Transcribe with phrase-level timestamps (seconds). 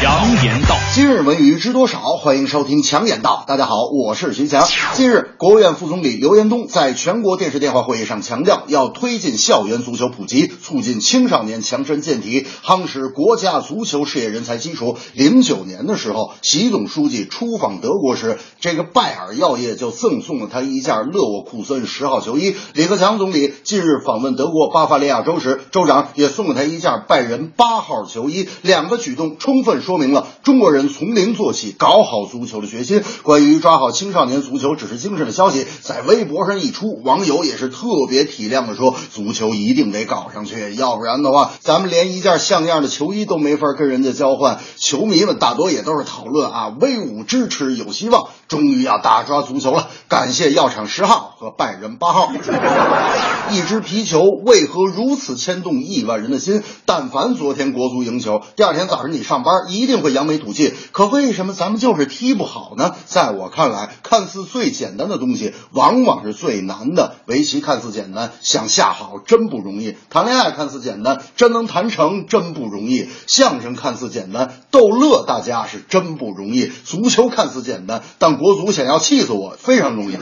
[0.00, 1.98] 强言道，今日文娱知多少？
[2.16, 3.44] 欢迎收听强言道。
[3.46, 4.66] 大家好，我是徐强。
[4.94, 14.96] 近日，国务院副总理刘延东在全国电视电话会议上强调，要推进校园足球普及，促进青少年强身健体，夯实国家足球事业人才基础。
[15.12, 22.56] 零九年的时候，习总书记出访德国时，这个拜耳药业就赠送了他一件勒沃库森十号球衣。
[22.72, 28.48] 李克强总理近日访问德国巴伐利亚州时，州长也送了他一件拜仁八号球衣。
[28.62, 33.02] 两个举动充分说说明了中国人从零做起搞好足球的决心。
[33.24, 44.60] 关于抓好青少年足球只是精神的消息，在微博上一出，网友也是特别体谅的说，足球一定得搞上去，要不然的话，咱们连一件像样的球衣都没法跟人家交换。
[44.76, 49.88] 球迷们大多也都是讨论啊，威武支持有希望，终于要大抓足球了。
[50.08, 52.32] 感谢药厂十号和拜仁八号。
[53.52, 56.62] 一只皮球为何如此牵动亿万人的心？
[56.84, 60.74] 但凡昨天国足赢球，第二天早上你上班一定会扬眉吐气。
[60.90, 62.94] 可为什么咱们就是踢不好呢？
[63.06, 67.14] 在我看来，看似最简单的东西，往往是最难的。
[67.26, 80.16] 围棋看似简单，想下好真不容易；谈恋爱看似简单，真能谈成真不容易；相声看似简单，逗乐大家是真不容易；足球看似简单，但国足想要气死我非常容易。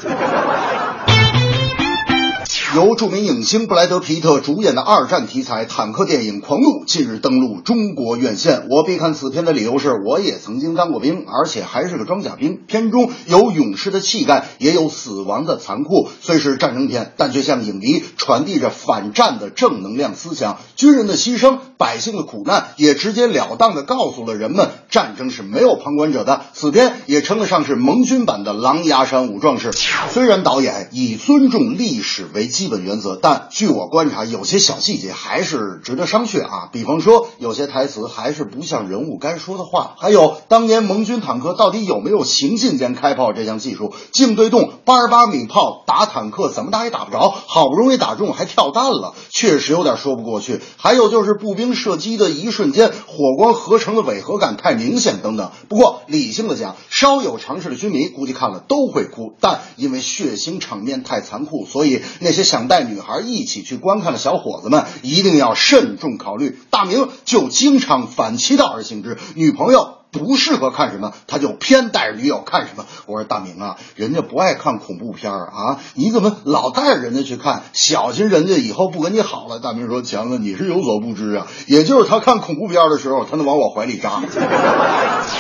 [2.79, 8.69] 由著名影星布莱德·皮特主演的二战题材坦克电影《狂怒》近日登陆中国院线。
[8.71, 12.61] 我必看此片的理由是，我也曾经当过兵，而且还是个装甲兵。
[12.69, 16.09] 片中有勇士的气概，也有死亡的残酷。
[16.21, 20.61] 虽是战争片，但却向影迷传递着反战的正能量思想。
[20.77, 26.43] 军人的牺牲，百姓的苦难，也直截了当地告诉了人们，战争是没有旁观者的。
[26.53, 29.71] 此片也称得上是盟军版的《狼牙山五壮士》。
[30.13, 36.69] 虽然导演以尊重历史为基基本原则，但据我观察，有些小细节还是值得商榷啊。
[36.71, 43.95] 比方说，有些台词还是不像人物该说的话，还有当年盟军坦克到底有没有行进间开炮这项技术？
[44.13, 50.61] 静对动八十八米炮打坦克怎么打也打不着，好不容易打中还跳弹了，确实有点说不过去。
[50.77, 55.53] 还有就是步兵射击的一瞬间，火光合成的违和感太明显等等。
[55.71, 66.59] 不过理性的讲，稍有常识的军迷估计看了都会哭，但因为血腥场面太残酷，所以那些想带女孩一起去观看的小伙子们一定要慎重考虑。
[66.71, 69.98] 大明就经常反其道而行之，女朋友。
[70.11, 72.85] 不适合看什么，他就偏带着女友看什么。
[73.07, 77.63] 我说大明啊，人家不爱看恐怖片啊，你怎么老带着人家去看？
[77.73, 79.59] 小心人家以后不跟你好了。
[79.61, 84.23] 大明说：“强子，你是有所不知啊，也就是他看恐怖片的时候，他能往我怀里扎。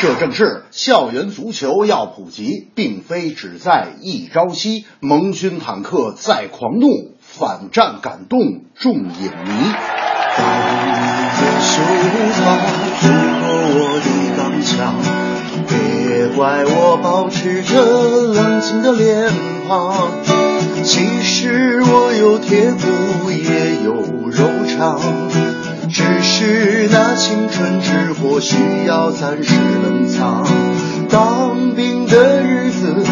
[0.00, 4.84] 这正是校园足球要普及，并非只在一朝夕。
[5.00, 8.40] 盟军坦克在狂怒，反战感动
[8.74, 9.72] 众影迷。
[13.70, 14.06] 我的
[14.36, 14.94] 刚强，
[15.68, 19.30] 别怪我保持着冷静的脸
[19.68, 20.10] 庞。
[20.82, 23.92] 其实我有铁骨也有
[24.30, 24.98] 肉肠，
[25.90, 28.56] 只是那青春之火需
[28.86, 30.46] 要暂时冷藏。
[31.10, 33.04] 当兵的日子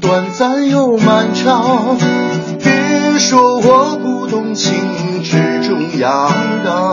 [0.00, 1.96] 短暂又漫长，
[2.62, 4.74] 别说我不懂情
[5.22, 6.30] 之中阳
[6.64, 6.87] 刚。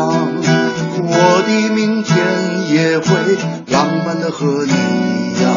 [0.00, 2.16] 我的明天
[2.70, 3.36] 也会
[3.66, 5.52] 浪漫的和你一样，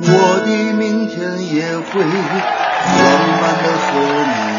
[0.00, 1.16] 我的明天
[1.54, 3.04] 也会浪
[3.40, 3.88] 漫的和
[4.26, 4.57] 你。